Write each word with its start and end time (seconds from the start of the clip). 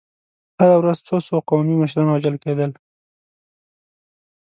هره 0.59 0.75
ورځ 0.79 0.97
څو 1.07 1.17
څو 1.27 1.35
قومي 1.49 1.75
مشران 1.81 2.07
وژل 2.09 2.35
کېدل. 2.43 2.71